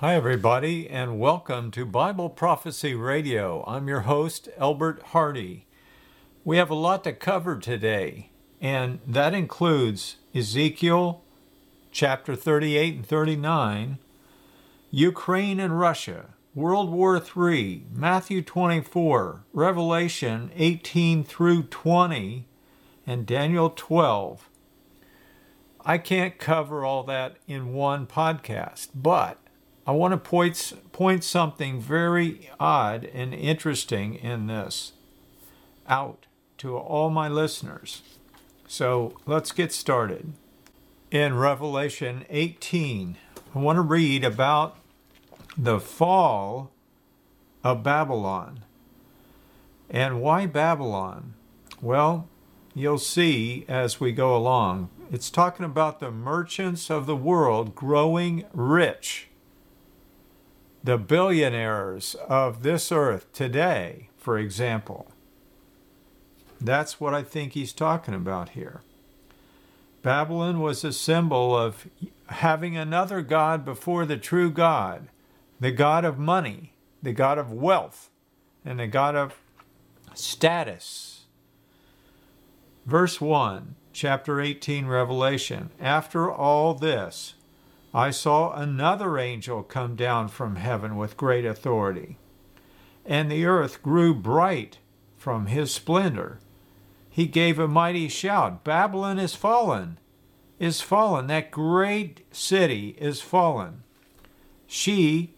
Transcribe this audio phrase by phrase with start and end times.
[0.00, 3.64] Hi, everybody, and welcome to Bible Prophecy Radio.
[3.66, 5.66] I'm your host, Elbert Hardy.
[6.44, 8.30] We have a lot to cover today,
[8.60, 11.24] and that includes Ezekiel
[11.90, 13.98] chapter 38 and 39,
[14.92, 22.46] Ukraine and Russia, World War III, Matthew 24, Revelation 18 through 20,
[23.04, 24.48] and Daniel 12.
[25.84, 29.38] I can't cover all that in one podcast, but
[29.88, 34.92] I want to point, point something very odd and interesting in this
[35.88, 36.26] out
[36.58, 38.02] to all my listeners.
[38.66, 40.34] So let's get started.
[41.10, 43.16] In Revelation 18,
[43.54, 44.76] I want to read about
[45.56, 46.70] the fall
[47.64, 48.64] of Babylon.
[49.88, 51.32] And why Babylon?
[51.80, 52.28] Well,
[52.74, 54.90] you'll see as we go along.
[55.10, 59.28] It's talking about the merchants of the world growing rich
[60.82, 65.10] the billionaires of this earth today, for example.
[66.60, 68.82] That's what I think he's talking about here.
[70.02, 71.86] Babylon was a symbol of
[72.26, 75.08] having another God before the true God,
[75.60, 78.10] the God of money, the God of wealth,
[78.64, 79.34] and the God of
[80.14, 81.26] status.
[82.86, 85.70] Verse 1, chapter 18, Revelation.
[85.80, 87.34] After all this,
[87.94, 92.18] I saw another angel come down from heaven with great authority,
[93.06, 94.78] and the earth grew bright
[95.16, 96.38] from his splendor.
[97.08, 99.98] He gave a mighty shout Babylon is fallen,
[100.58, 101.26] is fallen.
[101.28, 103.82] That great city is fallen.
[104.66, 105.34] She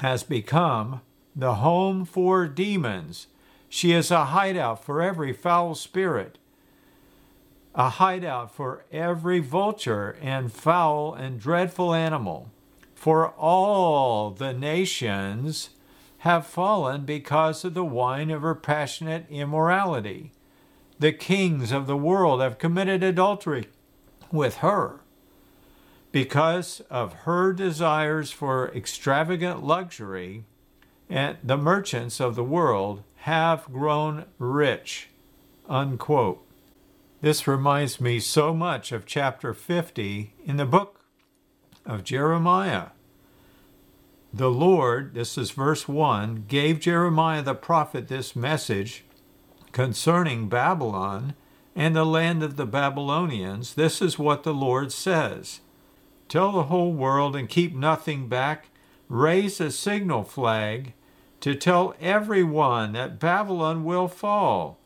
[0.00, 1.00] has become
[1.34, 3.28] the home for demons.
[3.68, 6.36] She is a hideout for every foul spirit
[7.74, 12.50] a hideout for every vulture and foul and dreadful animal.
[12.94, 15.70] For all the nations
[16.18, 20.32] have fallen because of the wine of her passionate immorality.
[20.98, 23.68] The kings of the world have committed adultery
[24.30, 25.00] with her.
[26.12, 30.44] Because of her desires for extravagant luxury,
[31.08, 35.08] and the merchants of the world have grown rich.
[35.68, 36.46] Unquote.
[37.22, 41.02] This reminds me so much of chapter 50 in the book
[41.86, 42.88] of Jeremiah.
[44.34, 49.04] The Lord, this is verse 1, gave Jeremiah the prophet this message
[49.70, 51.34] concerning Babylon
[51.76, 53.74] and the land of the Babylonians.
[53.74, 55.60] This is what the Lord says
[56.28, 58.66] Tell the whole world and keep nothing back.
[59.08, 60.92] Raise a signal flag
[61.38, 64.80] to tell everyone that Babylon will fall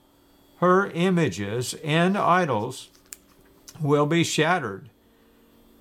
[0.56, 2.89] her images and idols
[3.81, 4.89] will be shattered.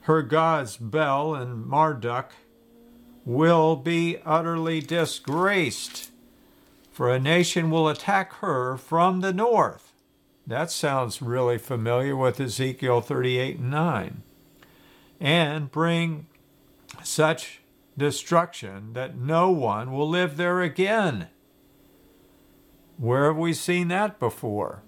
[0.01, 2.31] Her gods, Bel and Marduk,
[3.23, 6.11] will be utterly disgraced,
[6.91, 9.93] for a nation will attack her from the north.
[10.45, 14.21] That sounds really familiar with Ezekiel 38 and 9.
[15.19, 16.27] And bring
[17.03, 17.61] such
[17.97, 21.29] destruction that no one will live there again.
[22.97, 24.81] Where have we seen that before?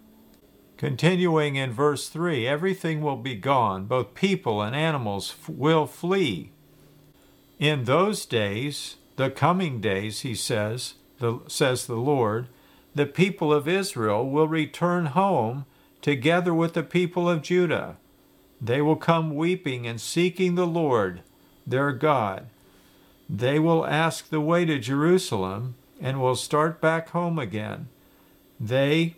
[0.77, 6.51] Continuing in verse 3 everything will be gone, both people and animals f- will flee.
[7.59, 12.47] In those days, the coming days, he says, the, says the Lord,
[12.95, 15.65] the people of Israel will return home
[16.01, 17.97] together with the people of Judah.
[18.61, 21.23] They will come weeping and seeking the Lord,
[21.65, 22.47] their God.
[23.29, 27.89] They will ask the way to Jerusalem and will start back home again
[28.59, 29.15] they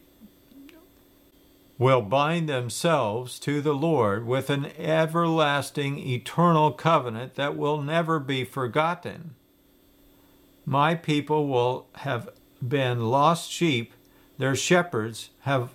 [1.78, 8.44] will bind themselves to the Lord with an everlasting eternal covenant that will never be
[8.44, 9.36] forgotten.
[10.66, 12.30] My people will have
[12.66, 13.94] been lost sheep,
[14.38, 15.70] their shepherds have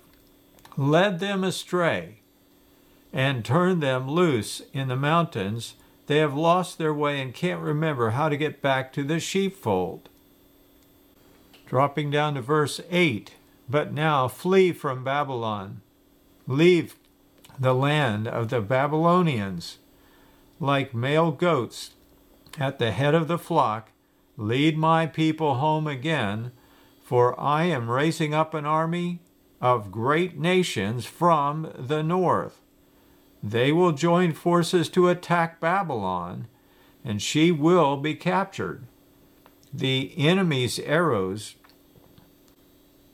[0.76, 2.20] led them astray
[3.12, 5.74] and turned them loose in the mountains.
[6.06, 10.10] They have lost their way and can't remember how to get back to the sheepfold.
[11.66, 13.32] Dropping down to verse 8
[13.68, 15.80] but now flee from Babylon.
[16.46, 16.96] Leave
[17.58, 19.78] the land of the Babylonians.
[20.60, 21.90] Like male goats
[22.58, 23.90] at the head of the flock,
[24.36, 26.52] lead my people home again,
[27.02, 29.20] for I am raising up an army
[29.60, 32.60] of great nations from the north.
[33.42, 36.48] They will join forces to attack Babylon,
[37.04, 38.86] and she will be captured.
[39.72, 41.56] The enemy's arrows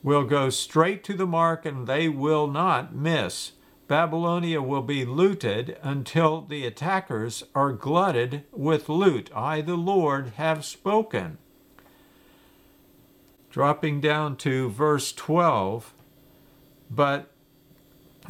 [0.02, 3.52] will go straight to the mark and they will not miss.
[3.88, 9.31] Babylonia will be looted until the attackers are glutted with loot.
[9.35, 11.38] I, the Lord, have spoken.
[13.50, 15.93] Dropping down to verse 12,
[16.88, 17.32] but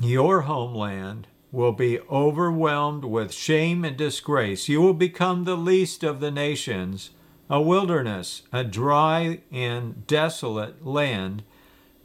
[0.00, 4.66] your homeland will be overwhelmed with shame and disgrace.
[4.66, 7.10] You will become the least of the nations,
[7.50, 11.42] a wilderness, a dry and desolate land.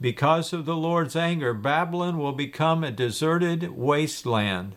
[0.00, 4.76] Because of the Lord's anger, Babylon will become a deserted wasteland.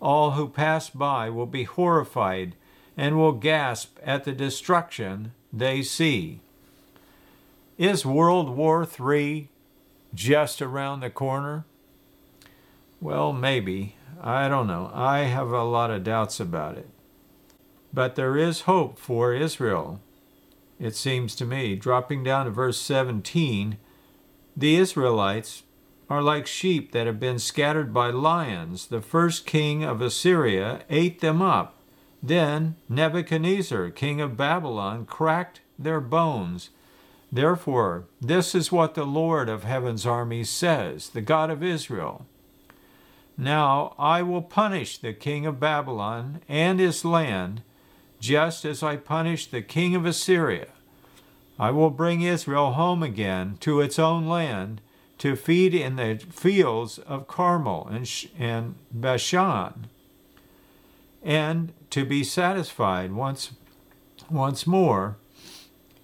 [0.00, 2.54] All who pass by will be horrified
[2.96, 6.40] and will gasp at the destruction they see.
[7.76, 9.48] Is World War III
[10.14, 11.64] just around the corner?
[13.00, 13.96] Well, maybe.
[14.20, 14.90] I don't know.
[14.92, 16.88] I have a lot of doubts about it.
[17.92, 20.00] But there is hope for Israel,
[20.80, 21.76] it seems to me.
[21.76, 23.78] Dropping down to verse 17,
[24.58, 25.62] the Israelites
[26.10, 28.86] are like sheep that have been scattered by lions.
[28.86, 31.76] The first king of Assyria ate them up.
[32.22, 36.70] Then Nebuchadnezzar, king of Babylon, cracked their bones
[37.30, 42.26] Therefore, this is what the Lord of heaven's armies says, the God of Israel.
[43.36, 47.62] Now I will punish the king of Babylon and his land,
[48.18, 50.68] just as I punished the king of Assyria.
[51.58, 54.80] I will bring Israel home again to its own land
[55.18, 58.08] to feed in the fields of Carmel and,
[58.38, 59.88] and Bashan,
[61.22, 63.50] and to be satisfied once,
[64.30, 65.16] once more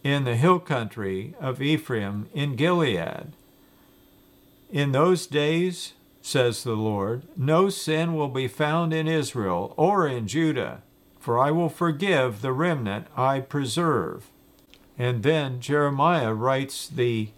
[0.03, 3.33] in the hill country of Ephraim in Gilead.
[4.73, 10.27] In those days, says the Lord, no sin will be found in Israel or in
[10.27, 10.83] Judah,
[11.21, 14.31] for I will forgive the remnant I preserve.
[14.99, 17.31] And then Jeremiah writes the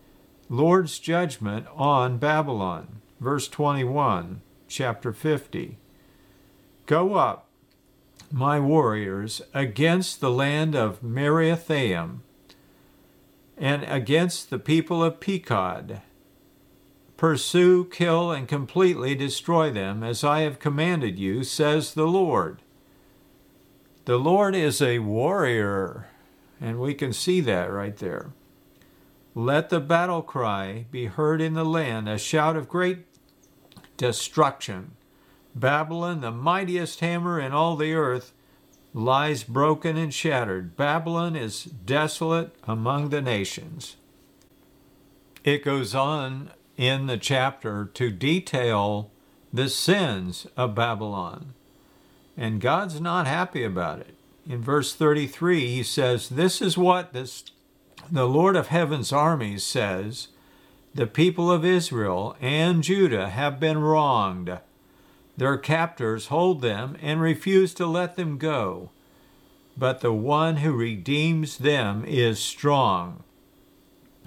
[0.49, 3.01] Lord's judgment on Babylon.
[3.19, 5.79] Verse 21, chapter 50.
[6.87, 7.49] Go up,
[8.31, 12.21] my warriors, against the land of Merathaim
[13.57, 16.03] and against the people of Pekod.
[17.17, 22.61] Pursue, kill, and completely destroy them, as I have commanded you, says the Lord.
[24.05, 26.09] The Lord is a warrior,
[26.61, 28.33] and we can see that right there.
[29.35, 33.05] Let the battle cry be heard in the land, a shout of great
[33.97, 34.93] destruction.
[35.55, 38.33] Babylon, the mightiest hammer in all the earth,
[38.95, 40.77] lies broken and shattered.
[40.77, 43.97] Babylon is desolate among the nations.
[45.45, 49.11] It goes on in the chapter to detail
[49.53, 51.55] the sins of Babylon.
[52.37, 54.16] And God's not happy about it.
[54.49, 57.45] In verse 33, he says, This is what this,
[58.11, 60.29] the Lord of heaven's armies says
[60.95, 64.59] The people of Israel and Judah have been wronged.
[65.37, 68.91] Their captors hold them and refuse to let them go.
[69.77, 73.25] But the one who redeems them is strong.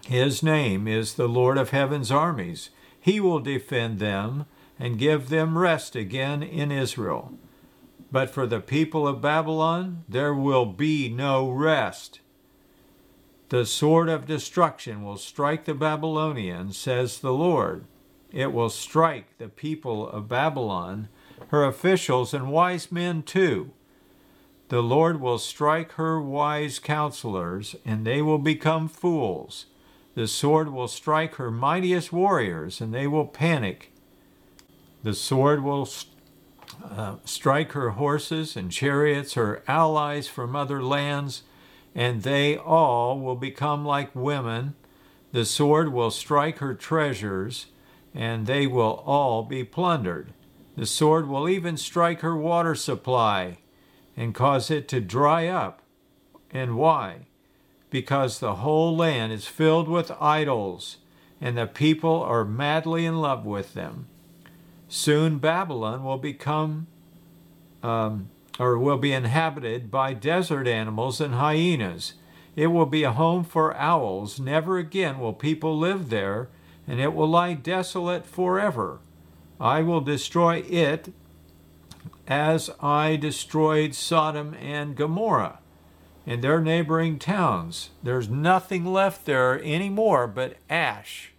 [0.06, 2.70] His name is the Lord of heaven's armies.
[3.00, 4.46] He will defend them
[4.78, 7.34] and give them rest again in Israel.
[8.12, 12.22] But for the people of Babylon, there will be no rest.
[13.50, 17.86] The sword of destruction will strike the Babylonians, says the Lord.
[18.32, 21.10] It will strike the people of Babylon,
[21.48, 23.72] her officials and wise men too.
[24.70, 29.66] The Lord will strike her wise counselors, and they will become fools.
[30.14, 33.92] The sword will strike her mightiest warriors, and they will panic.
[35.02, 35.88] The sword will
[36.84, 41.44] uh, strike her horses and chariots, her allies from other lands,
[41.96, 44.76] and they all will become like women.
[45.32, 47.68] The sword will strike her treasures,
[48.14, 50.34] and they will all be plundered.
[50.76, 53.58] The sword will even strike her water supply,
[54.16, 55.82] and cause it to dry up.
[56.52, 57.28] And why?
[57.90, 60.98] Because the whole land is filled with idols,
[61.42, 64.08] and the people are madly in love with them.
[64.90, 66.88] Soon Babylon will become
[67.84, 68.30] um,
[68.60, 72.16] or will be inhabited by desert animals and hyenas.
[72.56, 74.40] It will be a home for owls.
[74.40, 76.50] Never again will people live there,
[76.86, 79.00] and it will lie desolate forever.
[79.62, 81.14] I will destroy it
[82.28, 85.60] as I destroyed Sodom and Gomorrah
[86.26, 87.92] and their neighboring towns.
[88.04, 91.32] There's nothing left there anymore but ash.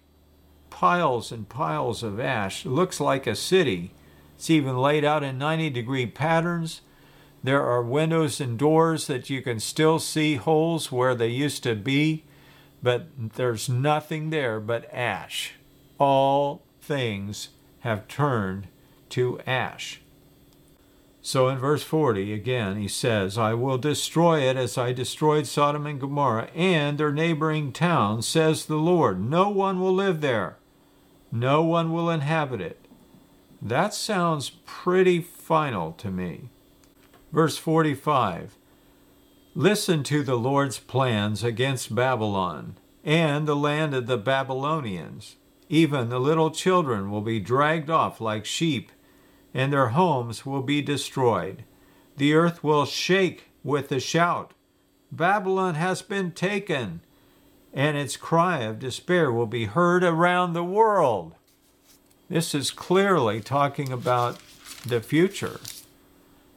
[0.71, 2.65] Piles and piles of ash.
[2.65, 3.93] It looks like a city.
[4.37, 6.81] It's even laid out in 90 degree patterns.
[7.43, 11.75] There are windows and doors that you can still see holes where they used to
[11.75, 12.25] be,
[12.83, 15.55] but there's nothing there but ash.
[15.99, 17.49] All things
[17.81, 18.69] have turned
[19.11, 20.01] to ash.
[21.23, 25.87] So in verse 40, again, he says, I will destroy it as I destroyed Sodom
[25.87, 29.21] and Gomorrah and their neighboring towns, says the Lord.
[29.21, 30.57] No one will live there,
[31.33, 32.87] no one will inhabit it.
[33.63, 36.49] That sounds pretty final to me.
[37.33, 38.57] Verse 45
[39.55, 45.37] Listen to the Lord's plans against Babylon and the land of the Babylonians.
[45.69, 48.91] Even the little children will be dragged off like sheep,
[49.53, 51.65] and their homes will be destroyed.
[52.17, 54.53] The earth will shake with a shout.
[55.13, 57.01] Babylon has been taken,
[57.73, 61.35] and its cry of despair will be heard around the world.
[62.29, 64.39] This is clearly talking about
[64.87, 65.61] the future.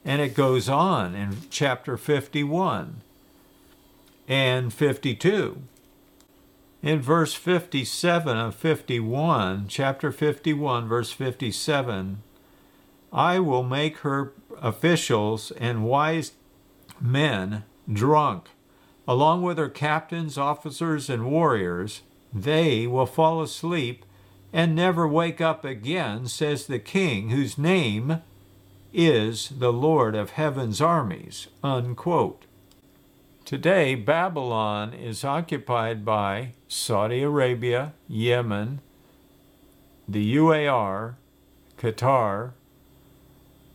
[0.05, 3.01] And it goes on in chapter 51
[4.27, 5.61] and 52.
[6.81, 12.21] In verse 57 of 51, chapter 51, verse 57,
[13.13, 16.33] I will make her officials and wise
[16.99, 18.49] men drunk,
[19.07, 22.01] along with her captains, officers, and warriors.
[22.33, 24.05] They will fall asleep
[24.51, 28.21] and never wake up again, says the king, whose name
[28.93, 31.47] is the Lord of heaven's armies.
[31.63, 32.45] Unquote.
[33.45, 38.79] Today, Babylon is occupied by Saudi Arabia, Yemen,
[40.07, 41.15] the UAR,
[41.77, 42.51] Qatar,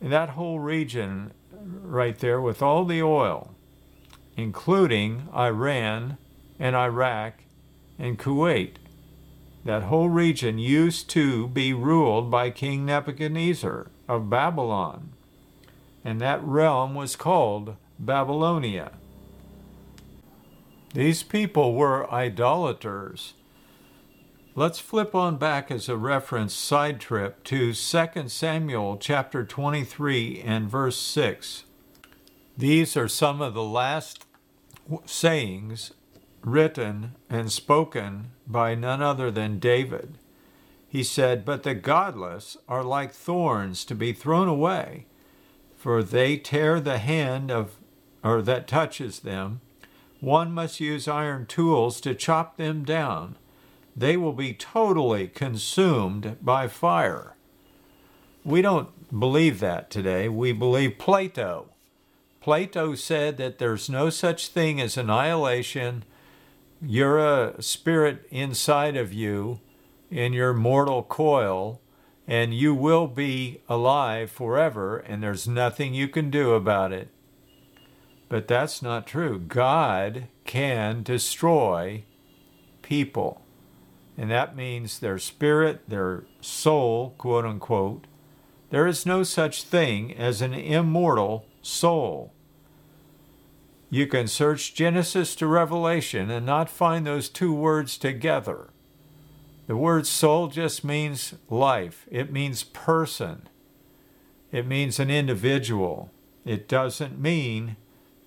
[0.01, 1.33] that whole region
[1.83, 3.55] right there with all the oil,
[4.39, 6.17] including Iran
[6.61, 7.43] and Iraq
[7.99, 8.77] and Kuwait.
[9.65, 15.11] That whole region used to be ruled by King Nebuchadnezzar of Babylon,
[16.05, 18.93] and that realm was called Babylonia.
[20.95, 23.35] These people were idolaters.
[24.55, 30.71] Let's flip on back as a reference side trip to 2 Samuel chapter 23 and
[30.71, 31.65] verse 6.
[32.57, 34.28] These are some of the last
[35.07, 35.93] sayings
[36.43, 40.19] written and spoken by none other than David.
[40.89, 45.07] He said, But the godless are like thorns to be thrown away,
[45.77, 47.77] for they tear the hand of
[48.25, 49.61] or that touches them.
[50.21, 53.37] One must use iron tools to chop them down.
[53.97, 57.35] They will be totally consumed by fire.
[58.45, 60.29] We don't believe that today.
[60.29, 61.69] We believe Plato.
[62.49, 66.03] Plato said that there's no such thing as annihilation.
[66.81, 69.61] You're a spirit inside of you
[70.11, 71.83] in your mortal coil,
[72.27, 77.09] and you will be alive forever, and there's nothing you can do about it.
[78.31, 79.39] But that's not true.
[79.39, 82.05] God can destroy
[82.81, 83.43] people.
[84.17, 88.07] And that means their spirit, their soul, quote unquote.
[88.71, 92.33] There is no such thing as an immortal soul.
[93.91, 98.69] You can search Genesis to Revelation and not find those two words together.
[99.67, 103.49] The word soul just means life, it means person,
[104.51, 106.11] it means an individual.
[106.45, 107.77] It doesn't mean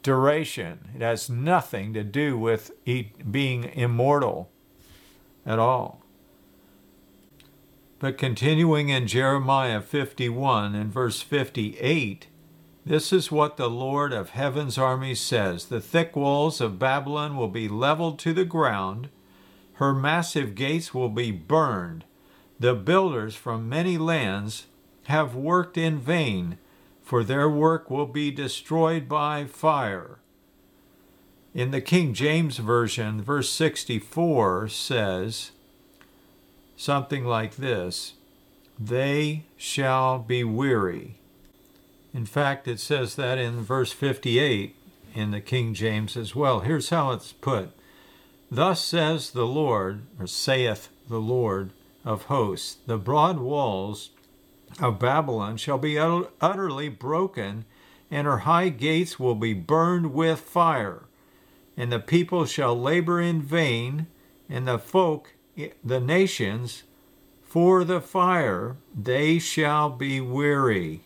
[0.03, 0.89] duration.
[0.95, 4.51] It has nothing to do with being immortal
[5.43, 6.03] at all.
[7.97, 12.27] But continuing in Jeremiah 51 and verse 58,
[12.85, 17.47] this is what the Lord of heaven's armies says The thick walls of Babylon will
[17.47, 19.09] be leveled to the ground,
[19.73, 22.03] her massive gates will be burned.
[22.59, 24.67] The builders from many lands
[25.05, 26.57] have worked in vain
[27.11, 30.19] for their work will be destroyed by fire.
[31.53, 35.51] In the King James Version, verse 64 says
[36.77, 38.13] something like this
[38.79, 41.15] They shall be weary.
[42.13, 44.75] In fact, it says that in verse 58
[45.15, 46.61] in the King James as well.
[46.61, 47.71] Here's how it's put
[48.49, 51.71] Thus says the Lord, or saith the Lord
[52.03, 54.09] of hosts, the broad walls
[54.79, 57.65] of Babylon shall be utterly broken,
[58.09, 61.03] and her high gates will be burned with fire.
[61.77, 64.07] And the people shall labor in vain,
[64.49, 65.33] and the folk,
[65.83, 66.83] the nations,
[67.41, 71.01] for the fire, they shall be weary.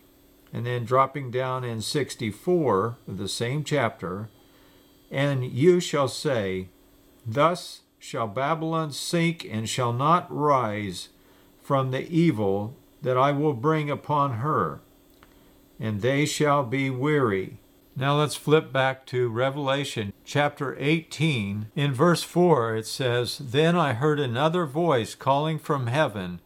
[0.55, 4.29] And then dropping down in 64 of the same chapter,
[5.11, 6.69] and you shall say,
[7.27, 11.09] Thus shall Babylon sink and shall not rise
[11.61, 14.79] from the evil that I will bring upon her,
[15.77, 17.57] and they shall be weary.
[17.93, 21.67] Now let's flip back to Revelation chapter 18.
[21.75, 26.39] In verse 4, it says, Then I heard another voice calling from heaven,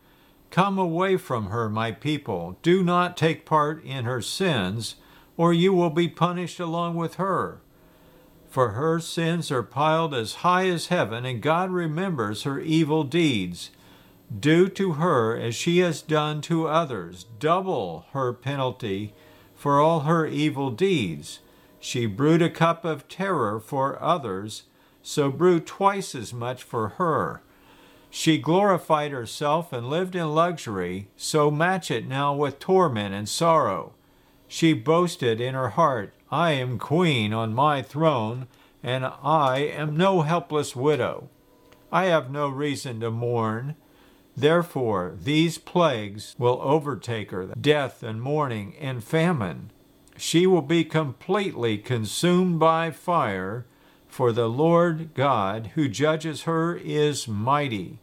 [0.52, 2.58] Come away from her, my people.
[2.62, 4.96] Do not take part in her sins,
[5.38, 7.62] or you will be punished along with her.
[8.50, 13.70] For her sins are piled as high as heaven, and God remembers her evil deeds.
[14.38, 19.14] Do to her as she has done to others, double her penalty
[19.56, 21.40] for all her evil deeds.
[21.80, 24.64] She brewed a cup of terror for others,
[25.04, 27.42] so brew twice as much for her.
[28.10, 33.94] She glorified herself and lived in luxury, so match it now with torment and sorrow.
[34.48, 38.48] She boasted in her heart, I am queen on my throne,
[38.84, 41.30] and I am no helpless widow.
[41.92, 43.76] I have no reason to mourn.
[44.36, 49.72] Therefore, these plagues will overtake her death and mourning and famine.
[50.18, 53.66] She will be completely consumed by fire,
[54.10, 58.00] for the Lord God who judges her is mighty.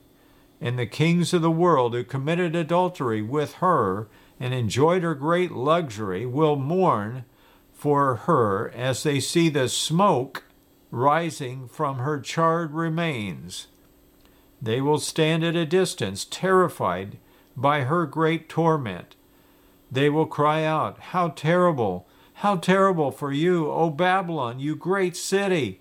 [0.60, 4.08] And the kings of the world who committed adultery with her
[4.40, 7.24] and enjoyed her great luxury will mourn
[7.74, 10.44] for her as they see the smoke
[10.90, 13.66] rising from her charred remains.
[14.62, 17.18] They will stand at a distance, terrified
[17.56, 19.16] by her great torment.
[19.90, 22.08] They will cry out, How terrible!
[22.40, 25.80] How terrible for you, O Babylon, you great city!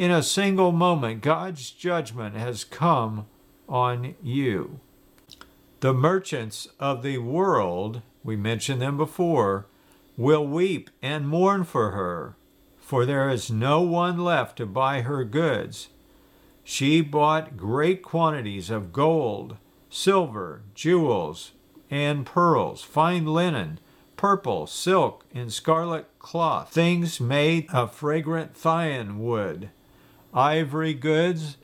[0.00, 3.26] In a single moment, God's judgment has come
[3.68, 4.80] on you.
[5.80, 9.66] The merchants of the world, we mentioned them before,
[10.16, 12.34] will weep and mourn for her,
[12.78, 15.88] for there is no one left to buy her goods.
[16.64, 19.58] She bought great quantities of gold,
[19.90, 21.52] silver, jewels,
[21.90, 23.78] and pearls, fine linen,
[24.16, 29.68] purple, silk, and scarlet cloth, things made of fragrant thyine wood,
[30.34, 31.56] ivory goods,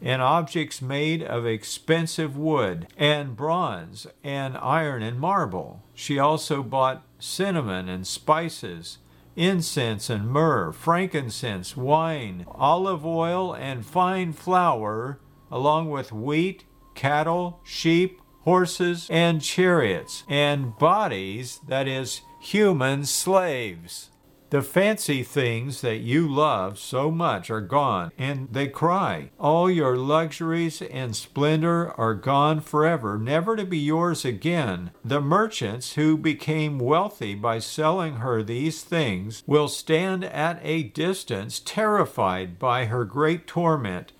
[0.00, 5.82] and objects made of expensive wood, and bronze, and iron, and marble.
[5.94, 8.98] She also bought cinnamon and spices,
[9.36, 15.20] incense and myrrh, frankincense, wine, olive oil, and fine flour,
[15.50, 24.10] along with wheat, cattle, sheep, horses, and chariots, and bodies, that is, human slaves.
[24.52, 29.30] The fancy things that you love so much are gone, and they cry.
[29.40, 34.90] All your luxuries and splendor are gone forever, never to be yours again.
[35.02, 41.58] The merchants who became wealthy by selling her these things will stand at a distance,
[41.58, 44.12] terrified by her great torment.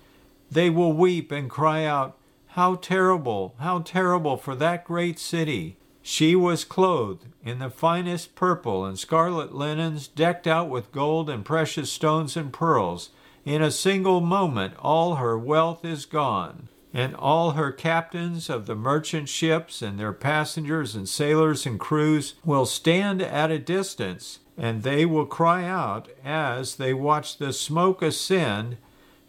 [0.49, 2.17] They will weep and cry out,
[2.47, 5.77] How terrible, how terrible for that great city!
[6.05, 11.45] She was clothed in the finest purple and scarlet linens, decked out with gold and
[11.45, 13.11] precious stones and pearls.
[13.45, 18.75] In a single moment, all her wealth is gone, and all her captains of the
[18.75, 24.83] merchant ships and their passengers and sailors and crews will stand at a distance, and
[24.83, 28.75] they will cry out as they watch the smoke ascend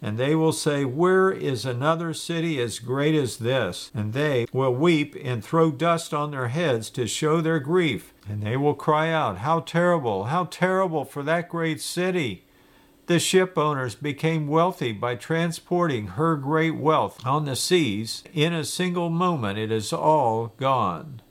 [0.05, 3.91] and they will say, Where is another city as great as this?
[3.95, 8.13] And they will weep and throw dust on their heads to show their grief.
[8.29, 12.45] And they will cry out, How terrible, how terrible for that great city!
[13.07, 18.25] The ship owners became wealthy by transporting her great wealth on the seas.
[18.35, 21.23] In a single moment, it is all gone.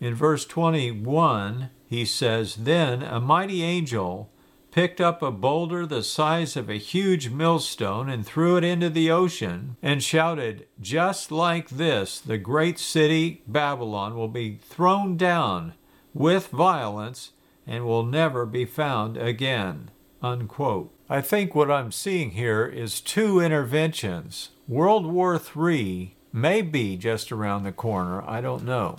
[0.00, 4.30] In verse 21, he says, Then a mighty angel
[4.74, 9.08] picked up a boulder the size of a huge millstone and threw it into the
[9.08, 15.74] ocean, and shouted, Just like this, the great city Babylon will be thrown down
[16.12, 17.30] with violence
[17.64, 19.92] and will never be found again.
[20.20, 20.92] Unquote.
[21.08, 24.48] I think what I'm seeing here is two interventions.
[24.66, 28.96] World War III may be just around the corner, I don't know.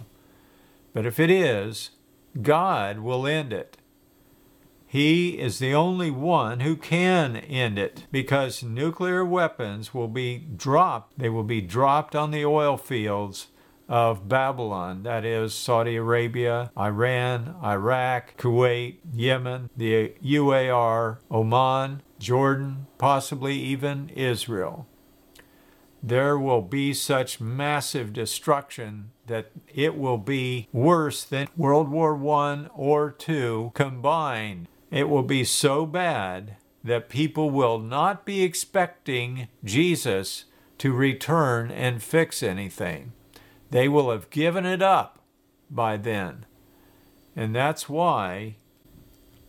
[0.93, 1.89] But if it is,
[2.41, 3.75] God will end it.
[4.95, 11.19] He is the only one who can end it because nuclear weapons will be dropped.
[11.19, 13.47] They will be dropped on the oil fields
[13.89, 23.55] of Babylon, that is, Saudi Arabia, Iran, Iraq, Kuwait, Yemen, the UAR, Oman, Jordan, possibly
[23.55, 24.88] even Israel.
[26.01, 32.67] There will be such massive destruction that it will be worse than World War I
[32.73, 34.69] or II combined.
[34.95, 40.45] It will be so bad that people will not be expecting Jesus
[40.77, 43.12] to return and fix anything.
[43.71, 45.19] They will have given it up
[45.69, 46.45] by then.
[47.36, 48.55] And that's why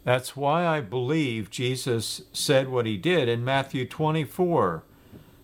[0.03, 4.83] that's why I believe Jesus said what he did in Matthew 24.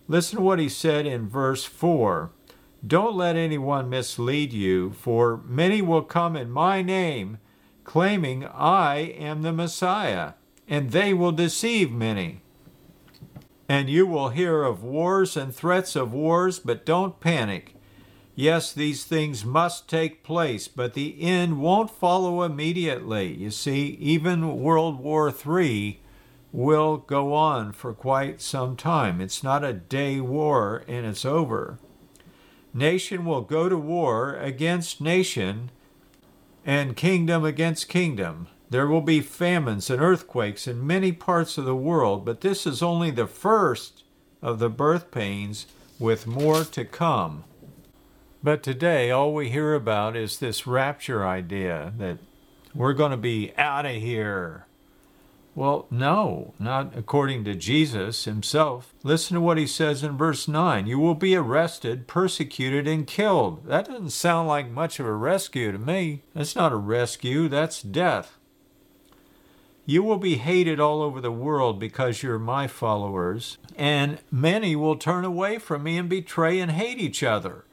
[0.09, 2.29] Listen to what he said in verse 4.
[2.85, 7.37] Don't let anyone mislead you, for many will come in my name,
[7.83, 10.33] claiming I am the Messiah,
[10.67, 12.41] and they will deceive many.
[13.69, 17.75] And you will hear of wars and threats of wars, but don't panic.
[18.35, 23.31] Yes, these things must take place, but the end won't follow immediately.
[23.33, 25.99] You see, even World War III
[26.51, 29.21] will go on for quite some time.
[29.21, 31.77] It's not a day war and it's over.
[32.73, 35.69] Nation will go to war against nation
[36.65, 38.47] and kingdom against kingdom.
[38.69, 42.81] There will be famines and earthquakes in many parts of the world, but this is
[42.81, 44.03] only the first
[44.41, 45.67] of the birth pains
[45.99, 47.43] with more to come.
[48.41, 52.17] But today, all we hear about is this rapture idea that
[52.75, 54.65] we're going to be out of here.
[55.55, 58.93] Well, no, not according to Jesus himself.
[59.03, 63.67] Listen to what he says in verse 9 You will be arrested, persecuted, and killed.
[63.67, 66.23] That doesn't sound like much of a rescue to me.
[66.33, 68.39] That's not a rescue, that's death.
[69.85, 74.95] You will be hated all over the world because you're my followers, and many will
[74.95, 77.65] turn away from me and betray and hate each other.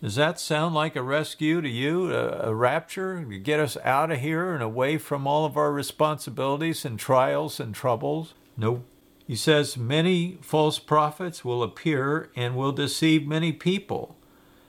[0.00, 4.10] Does that sound like a rescue to you, a, a, rapture, to get us out
[4.10, 8.34] of here and away from all of our responsibilities and trials and troubles?
[8.58, 8.84] No.
[9.26, 14.16] He says, Many false prophets will appear and will deceive many people.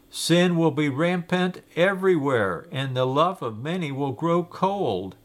[0.10, 5.18] Sin will be rampant everywhere, and the love of many will grow cold.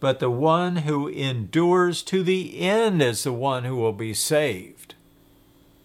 [0.00, 4.96] But the one who endures to the end is the one who will be saved.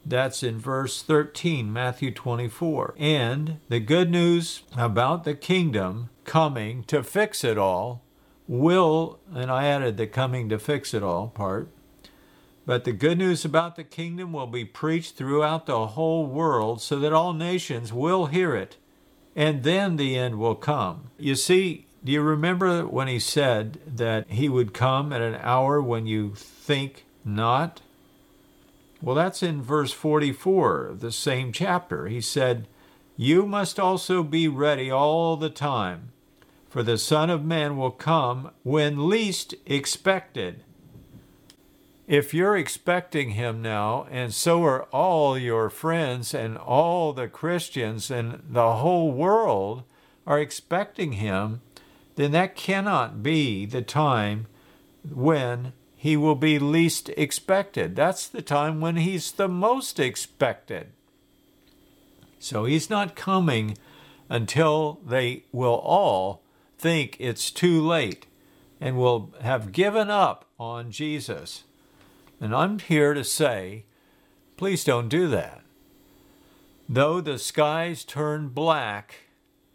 [0.06, 2.94] That's in verse 13, Matthew 24.
[2.98, 8.04] And the good news about the kingdom coming to fix it all
[8.48, 11.70] will, and I added the coming to fix it all part,
[12.68, 17.00] but the good news about the kingdom will be preached throughout the whole world so
[17.00, 18.78] that all nations will hear it,
[19.36, 21.10] and then the end will come.
[21.18, 25.82] You see, do you remember when he said that he would come at an hour
[25.82, 27.82] when you think not?
[29.06, 32.08] Well, that's in verse 44 of the same chapter.
[32.08, 32.68] He said,
[33.16, 36.12] You must also be ready all the time,
[36.68, 40.64] for the Son of Man will come when least expected.
[42.08, 48.10] If you're expecting him now, and so are all your friends and all the Christians
[48.10, 49.84] and the whole world
[50.26, 51.62] are expecting him,
[52.16, 54.48] then that cannot be the time
[55.08, 55.74] when
[56.06, 57.96] he will be least expected.
[57.96, 60.92] That's the time when he's the most expected.
[62.38, 63.76] So he's not coming
[64.30, 66.44] until they will all
[66.78, 68.28] think it's too late
[68.80, 71.64] and will have given up on Jesus.
[72.40, 73.86] And I'm here to say,
[74.58, 75.64] please don't do that.
[76.88, 79.16] Though the skies turn black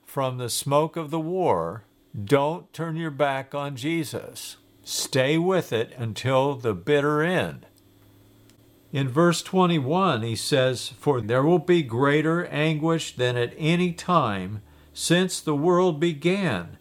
[0.05, 4.59] from the smoke of the war, don't turn your back on Jesus.
[4.83, 7.67] Stay with it until the bitter end.
[8.93, 14.63] In verse 21, he says, For there will be greater anguish than at any time
[14.93, 16.79] since the world began,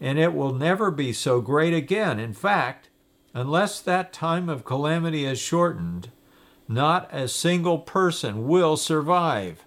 [0.00, 2.18] and it will never be so great again.
[2.18, 2.88] In fact,
[3.34, 6.10] unless that time of calamity is shortened,
[6.66, 9.64] not a single person will survive.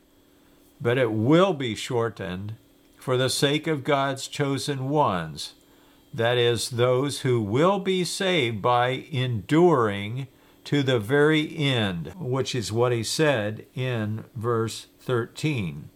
[0.82, 2.56] But it will be shortened
[2.98, 5.54] for the sake of God's chosen ones
[6.16, 10.28] that is, those who will be saved by enduring
[10.66, 15.90] to the very end, which is what he said in verse 13.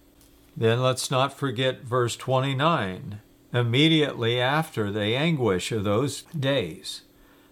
[0.56, 3.22] Then let's not forget verse 29.
[3.52, 7.02] Immediately after the anguish of those days,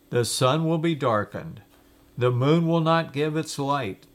[0.10, 1.62] the sun will be darkened,
[2.18, 4.06] the moon will not give its light,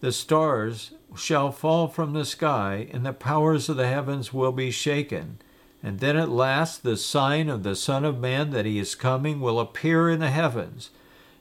[0.00, 4.70] the stars shall fall from the sky, and the powers of the heavens will be
[4.70, 5.38] shaken.
[5.82, 9.40] And then at last the sign of the Son of Man that he is coming
[9.40, 10.90] will appear in the heavens,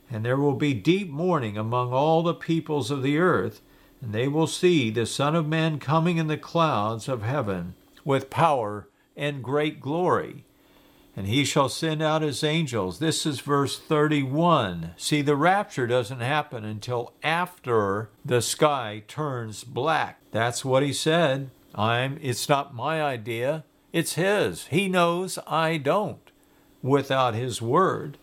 [0.10, 3.62] and there will be deep mourning among all the peoples of the earth,
[4.02, 7.74] and they will see the Son of Man coming in the clouds of heaven
[8.06, 10.46] with power and great glory.
[11.16, 13.00] And he shall send out his angels.
[13.00, 14.92] This is verse 31.
[14.98, 20.20] See, the rapture doesn't happen until after the sky turns black.
[20.32, 21.50] That's what he said.
[21.74, 23.64] I'm it's not my idea.
[23.94, 24.68] It's His.
[24.68, 26.32] He knows I don't
[26.82, 28.18] without His word.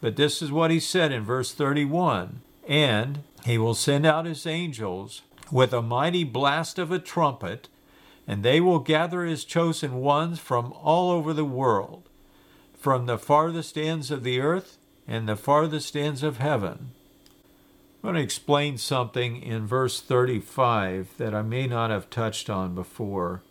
[0.00, 4.46] But this is what He said in verse 31 And He will send out His
[4.46, 7.68] angels with a mighty blast of a trumpet,
[8.26, 12.08] and they will gather His chosen ones from all over the world,
[12.74, 14.78] from the farthest ends of the earth
[15.08, 16.90] and the farthest ends of heaven.
[18.02, 22.74] I'm going to explain something in verse 35 that I may not have touched on
[22.74, 23.42] before.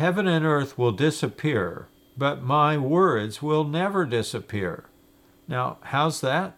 [0.00, 1.86] Heaven and earth will disappear,
[2.16, 4.86] but my words will never disappear.
[5.46, 6.56] Now, how's that?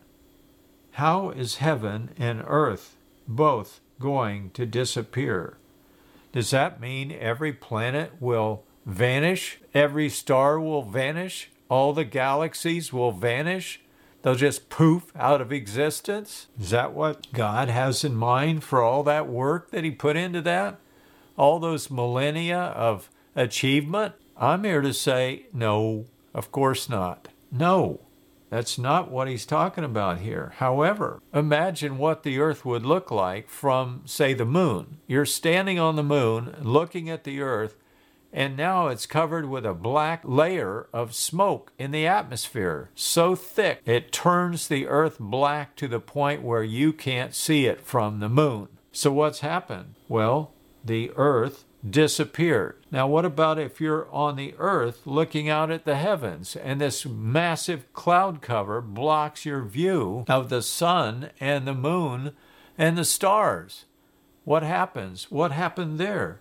[0.92, 2.94] How is heaven and earth
[3.26, 5.56] both going to disappear?
[6.30, 9.58] Does that mean every planet will vanish?
[9.74, 11.50] Every star will vanish?
[11.68, 13.80] All the galaxies will vanish?
[14.22, 16.46] They'll just poof out of existence?
[16.60, 20.40] Is that what God has in mind for all that work that He put into
[20.42, 20.78] that?
[21.36, 24.14] All those millennia of achievement?
[24.36, 27.28] I'm here to say, no, of course not.
[27.50, 28.00] No,
[28.52, 30.52] that's not what he's talking about here.
[30.56, 34.98] However, imagine what the earth would look like from, say, the moon.
[35.06, 37.76] You're standing on the moon looking at the earth,
[38.30, 43.80] and now it's covered with a black layer of smoke in the atmosphere, so thick
[43.86, 48.28] it turns the earth black to the point where you can't see it from the
[48.28, 48.68] moon.
[48.92, 49.94] So, what's happened?
[50.08, 50.52] Well,
[50.84, 52.76] the earth disappeared.
[52.90, 57.04] Now, what about if you're on the earth looking out at the heavens and this
[57.04, 62.32] massive cloud cover blocks your view of the sun and the moon
[62.78, 63.84] and the stars?
[64.44, 65.30] What happens?
[65.30, 66.40] What happened there?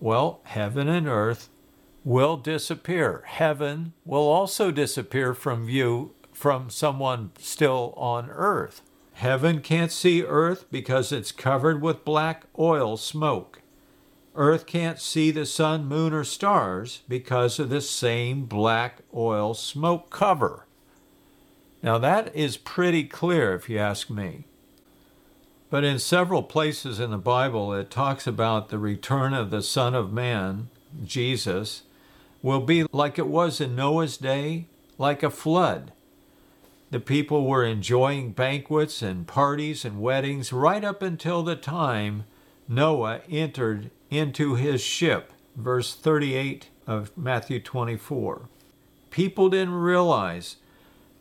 [0.00, 1.48] Well, heaven and earth
[2.04, 3.22] will disappear.
[3.26, 8.82] Heaven will also disappear from view from someone still on earth.
[9.14, 13.62] Heaven can't see earth because it's covered with black oil smoke.
[14.36, 20.10] Earth can't see the sun, moon, or stars because of this same black oil smoke
[20.10, 20.66] cover.
[21.82, 24.44] Now, that is pretty clear if you ask me.
[25.70, 29.94] But in several places in the Bible, it talks about the return of the Son
[29.94, 30.68] of Man,
[31.04, 31.82] Jesus,
[32.42, 34.66] will be like it was in Noah's day,
[34.98, 35.92] like a flood.
[36.90, 42.24] The people were enjoying banquets and parties and weddings right up until the time
[42.68, 45.32] Noah entered into his ship.
[45.56, 48.48] Verse 38 of Matthew 24.
[49.10, 50.56] People didn't realize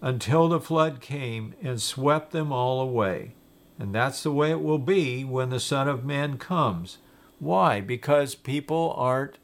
[0.02, 3.34] until the flood came and swept them all away.
[3.80, 6.98] And that's the way it will be when the Son of Man comes.
[7.40, 7.82] Why?
[7.82, 9.38] Because people aren't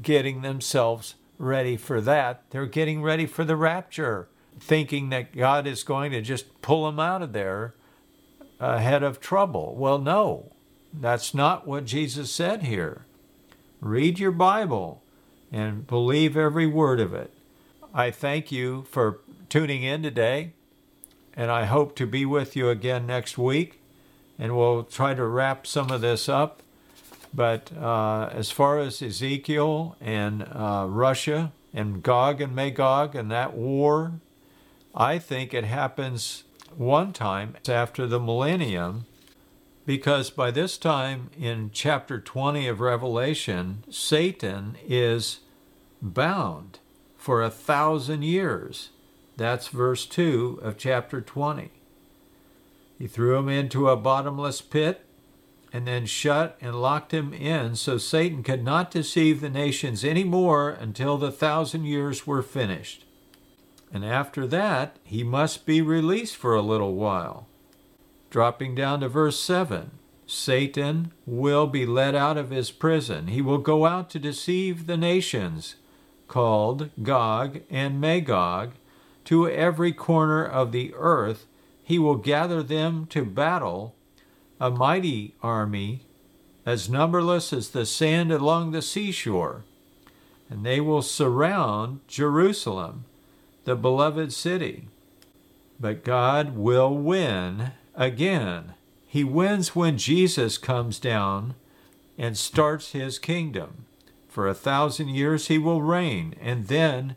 [0.00, 2.44] getting themselves ready for that.
[2.50, 7.00] They're getting ready for the rapture, thinking that God is going to just pull them
[7.00, 7.74] out of there
[8.60, 9.74] ahead of trouble.
[9.76, 10.52] Well, no,
[11.00, 13.04] that's not what Jesus said here.
[13.80, 15.02] Read your Bible
[15.52, 17.32] and believe every word of it.
[17.92, 20.52] I thank you for tuning in today,
[21.34, 23.80] and I hope to be with you again next week,
[24.38, 26.62] and we'll try to wrap some of this up.
[27.32, 33.54] But uh, as far as Ezekiel and uh, Russia and Gog and Magog and that
[33.54, 34.12] war,
[34.94, 36.44] I think it happens
[36.76, 39.06] one time after the millennium
[39.86, 45.40] because by this time in chapter 20 of Revelation, Satan is
[46.00, 46.78] bound
[47.16, 48.90] for a thousand years.
[49.36, 51.70] That's verse 2 of chapter 20.
[52.98, 55.04] He threw him into a bottomless pit
[55.72, 60.22] and then shut and locked him in so Satan could not deceive the nations any
[60.22, 63.04] more until the thousand years were finished.
[63.92, 67.48] And after that, he must be released for a little while.
[68.34, 69.92] Dropping down to verse 7
[70.26, 73.28] Satan will be let out of his prison.
[73.28, 75.76] He will go out to deceive the nations,
[76.26, 78.72] called Gog and Magog,
[79.26, 81.46] to every corner of the earth.
[81.84, 83.94] He will gather them to battle,
[84.58, 86.00] a mighty army,
[86.66, 89.62] as numberless as the sand along the seashore.
[90.50, 93.04] And they will surround Jerusalem,
[93.62, 94.88] the beloved city.
[95.78, 98.74] But God will win again.
[99.06, 101.54] He wins when Jesus comes down
[102.18, 103.86] and starts his kingdom.
[104.28, 107.14] For a thousand years he will reign, and then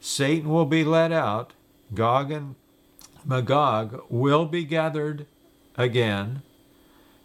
[0.00, 1.52] Satan will be let out.
[1.92, 2.54] Gog and
[3.24, 5.26] Magog will be gathered
[5.76, 6.42] again,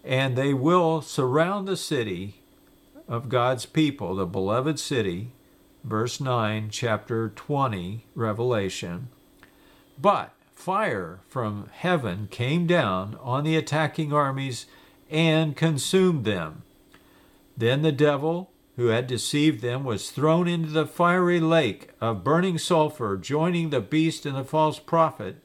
[0.03, 2.41] and they will surround the city
[3.07, 5.31] of God's people, the beloved city,
[5.83, 9.09] verse 9, chapter 20, Revelation.
[10.01, 14.65] But fire from heaven came down on the attacking armies
[15.11, 16.63] and consumed them.
[17.55, 22.57] Then the devil, who had deceived them, was thrown into the fiery lake of burning
[22.57, 25.37] sulfur, joining the beast and the false prophet,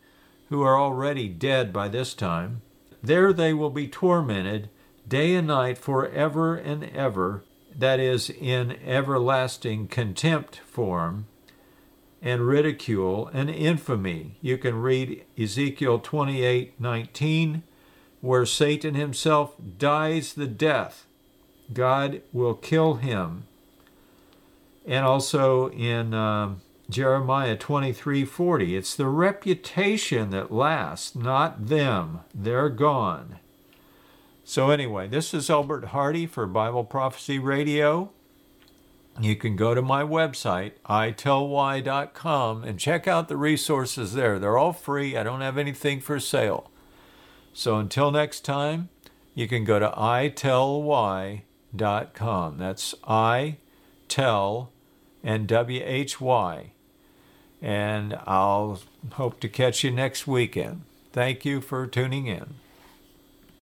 [0.49, 2.63] who are already dead by this time.
[3.03, 4.71] There they will be tormented
[5.07, 7.45] day and night forever and ever,
[7.77, 11.27] that is, in everlasting contempt form
[12.23, 14.37] and ridicule and infamy.
[14.41, 17.63] You can read Ezekiel 28 19,
[18.21, 21.07] where Satan himself dies the death.
[21.73, 23.45] God will kill him.
[24.87, 32.21] And also in um, Jeremiah 23:40, it's the reputation that lasts, not them.
[32.35, 33.39] They're gone.
[34.45, 38.11] So anyway, this is Albert Hardy for Bible Prophecy Radio.
[39.19, 44.39] You can go to my website, itellwhy.com, and check out the resources there.
[44.39, 45.17] They're all free.
[45.17, 46.71] I don't have anything for sale.
[47.53, 48.89] So until next time,
[49.35, 52.59] you can go to itellwhy.com.
[52.59, 53.57] That's I
[54.09, 54.73] tell
[55.23, 56.73] and W H Y.
[57.63, 58.81] And I'll
[59.13, 60.83] hope to catch you next weekend.
[61.13, 62.55] Thank you for tuning in.